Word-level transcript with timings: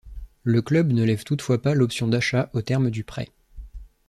Le 0.41 0.63
club 0.63 0.91
ne 0.93 1.03
lève 1.03 1.23
toutefois 1.23 1.61
pas 1.61 1.75
l'option 1.75 2.07
d'achat 2.07 2.49
au 2.53 2.63
terme 2.63 2.89
du 2.89 3.03
prêt. 3.03 3.29